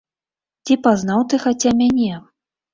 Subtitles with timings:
[0.65, 2.13] Ці пазнаў ты хаця мяне?